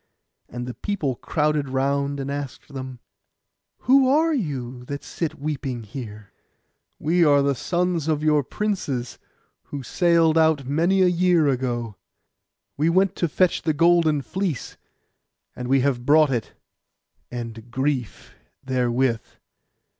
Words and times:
And 0.49 0.65
the 0.65 0.73
people 0.73 1.13
crowded 1.15 1.69
round, 1.69 2.19
and 2.19 2.31
asked 2.31 2.73
them 2.73 2.99
'Who 3.81 4.09
are 4.09 4.33
you, 4.33 4.83
that 4.85 5.03
you 5.03 5.07
sit 5.07 5.37
weeping 5.39 5.83
here?' 5.83 6.33
'We 6.97 7.23
are 7.23 7.43
the 7.43 7.53
sons 7.53 8.07
of 8.07 8.23
your 8.23 8.43
princes, 8.43 9.19
who 9.65 9.83
sailed 9.83 10.39
out 10.39 10.65
many 10.65 11.03
a 11.03 11.07
year 11.07 11.47
ago. 11.47 11.97
We 12.77 12.89
went 12.89 13.15
to 13.17 13.29
fetch 13.29 13.61
the 13.61 13.73
golden 13.73 14.23
fleece, 14.23 14.75
and 15.55 15.67
we 15.67 15.81
have 15.81 16.03
brought 16.03 16.31
it, 16.31 16.53
and 17.29 17.69
grief 17.69 18.33
therewith. 18.63 19.21